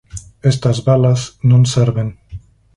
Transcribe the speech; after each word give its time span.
Estas 0.51 0.77
balas 0.87 1.21
non 1.49 1.63
serven. 1.73 2.09